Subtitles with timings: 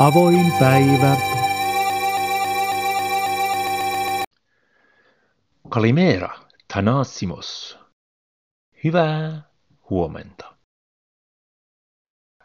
[0.00, 1.16] Avoin päivä.
[5.68, 6.38] Kalimera,
[6.72, 7.78] Thanassimos.
[8.84, 9.42] Hyvää
[9.90, 10.56] huomenta.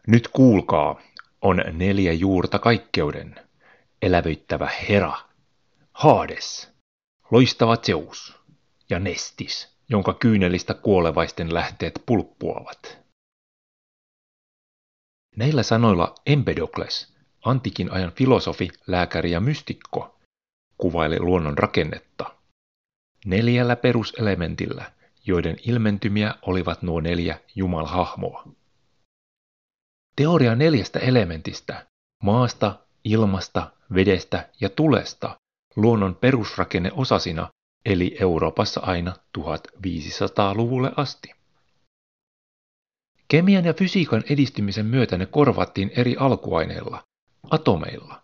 [0.07, 1.01] Nyt kuulkaa,
[1.41, 3.35] on neljä juurta kaikkeuden,
[4.01, 5.13] elävyttävä Hera,
[5.93, 6.71] Hades,
[7.31, 8.35] loistava Zeus
[8.89, 12.97] ja Nestis, jonka kyynelistä kuolevaisten lähteet pulppuavat.
[15.35, 17.11] Näillä sanoilla Empedokles,
[17.45, 20.19] antikin ajan filosofi, lääkäri ja mystikko,
[20.77, 22.35] kuvaili luonnon rakennetta.
[23.25, 24.91] Neljällä peruselementillä,
[25.25, 28.47] joiden ilmentymiä olivat nuo neljä jumalhahmoa.
[30.15, 31.85] Teoria neljästä elementistä,
[32.23, 35.39] maasta, ilmasta, vedestä ja tulesta,
[35.75, 37.49] luonnon perusrakenne osasina
[37.85, 41.31] eli Euroopassa aina 1500-luvulle asti.
[43.27, 47.03] Kemian ja fysiikan edistymisen myötä ne korvattiin eri alkuaineilla,
[47.49, 48.21] atomeilla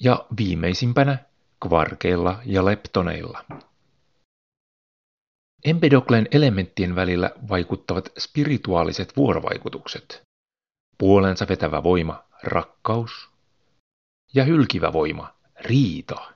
[0.00, 1.18] ja viimeisimpänä
[1.60, 3.44] kvarkeilla ja leptoneilla.
[5.64, 10.22] Empedokleen elementtien välillä vaikuttavat spirituaaliset vuorovaikutukset.
[10.98, 13.30] Puolensa vetävä voima, rakkaus,
[14.34, 16.32] ja hylkivä voima, riita.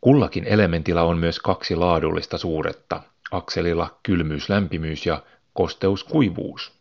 [0.00, 5.22] Kullakin elementillä on myös kaksi laadullista suuretta, akselilla kylmyys-lämpimyys ja
[5.52, 6.72] kosteus-kuivuus.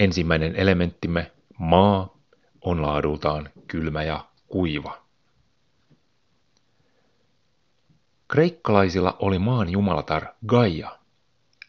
[0.00, 2.16] Ensimmäinen elementtimme, maa,
[2.64, 5.04] on laadultaan kylmä ja kuiva.
[8.28, 10.98] Kreikkalaisilla oli maan jumalatar Gaia,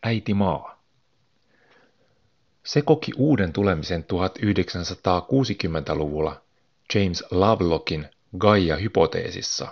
[0.04, 0.76] äiti maa.
[2.66, 6.42] Se koki uuden tulemisen 1960-luvulla
[6.96, 9.68] James Lovelockin Gaia-hypoteesissa.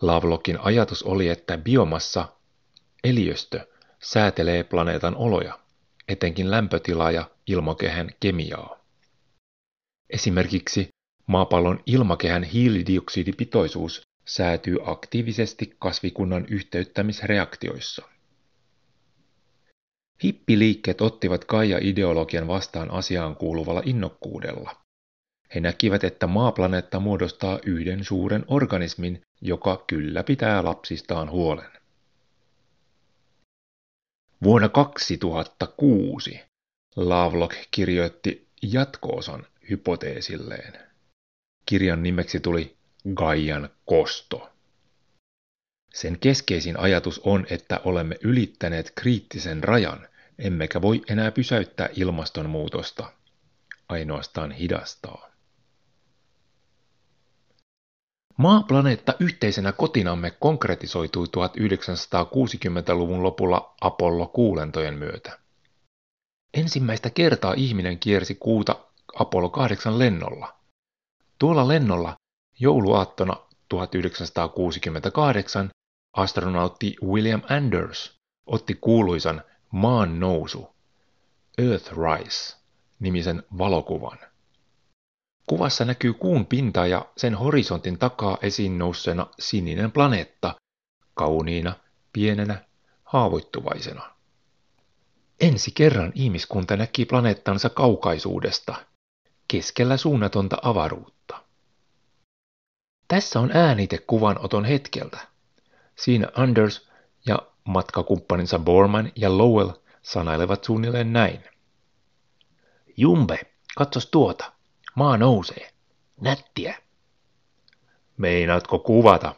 [0.00, 2.28] Lovelockin ajatus oli, että biomassa,
[3.04, 3.66] eliöstö,
[4.02, 5.58] säätelee planeetan oloja,
[6.08, 8.77] etenkin lämpötilaa ja ilmakehän kemiaa.
[10.10, 10.88] Esimerkiksi
[11.26, 18.08] maapallon ilmakehän hiilidioksidipitoisuus säätyy aktiivisesti kasvikunnan yhteyttämisreaktioissa.
[20.22, 24.76] Hippiliikkeet ottivat Gaia-ideologian vastaan asiaan kuuluvalla innokkuudella.
[25.54, 31.70] He näkivät, että maaplaneetta muodostaa yhden suuren organismin, joka kyllä pitää lapsistaan huolen.
[34.42, 36.40] Vuonna 2006
[36.96, 40.88] Lovelock kirjoitti jatkoosan hypoteesilleen.
[41.66, 42.76] Kirjan nimeksi tuli
[43.14, 44.50] Gaian kosto.
[45.94, 50.08] Sen keskeisin ajatus on, että olemme ylittäneet kriittisen rajan,
[50.38, 53.12] emmekä voi enää pysäyttää ilmastonmuutosta,
[53.88, 55.28] ainoastaan hidastaa.
[58.36, 65.38] Maaplaneetta yhteisenä kotinamme konkretisoitui 1960-luvun lopulla Apollo-kuulentojen myötä.
[66.54, 70.56] Ensimmäistä kertaa ihminen kiersi kuuta Apollo 8 lennolla.
[71.38, 72.16] Tuolla lennolla
[72.60, 73.36] jouluaattona
[73.68, 75.70] 1968
[76.16, 79.42] astronautti William Anders otti kuuluisan
[79.72, 80.68] maan nousu
[81.58, 82.56] Earthrise
[82.98, 84.18] nimisen valokuvan.
[85.46, 90.54] Kuvassa näkyy kuun pinta ja sen horisontin takaa esiin nousseena sininen planeetta,
[91.14, 91.74] kauniina,
[92.12, 92.64] pienenä,
[93.04, 94.14] haavoittuvaisena.
[95.40, 98.76] Ensi kerran ihmiskunta näki planeettansa kaukaisuudesta,
[99.48, 101.42] keskellä suunnatonta avaruutta.
[103.08, 105.18] Tässä on äänite kuvanoton hetkeltä.
[105.96, 106.88] Siinä Anders
[107.26, 109.70] ja matkakumppaninsa Borman ja Lowell
[110.02, 111.44] sanailevat suunnilleen näin.
[112.96, 113.40] Jumbe,
[113.76, 114.52] katsos tuota.
[114.94, 115.70] Maa nousee.
[116.20, 116.82] Nättiä.
[118.16, 119.34] Meinaatko kuvata?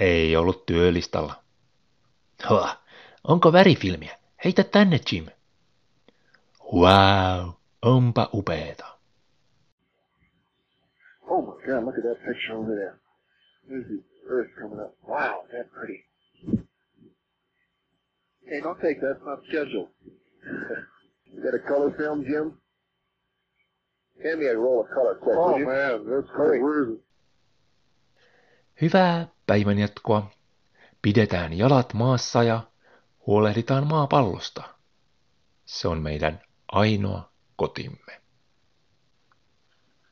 [0.00, 1.42] Ei ollut työlistalla.
[2.42, 2.76] Ha,
[3.24, 4.18] onko värifilmiä?
[4.44, 5.26] Heitä tänne, Jim.
[6.72, 7.50] Wow,
[7.82, 8.98] onpa upeeta.
[11.66, 12.98] God, look at that picture over there.
[13.68, 14.94] There's the earth coming up.
[15.06, 16.04] Wow, that's pretty.
[18.46, 19.12] Hey, don't take that.
[19.12, 19.88] It's not scheduled.
[21.32, 22.58] you got a color film, Jim?
[24.22, 25.36] Hand me a roll of color quick.
[25.36, 26.62] Oh man, that's great.
[28.80, 30.30] Hyvää päivän jatkoa.
[31.02, 32.60] Pidetään jalat maassa ja
[33.26, 34.62] huolehditaan maapallosta.
[35.64, 36.40] Se on meidän
[36.72, 38.21] ainoa kotimme.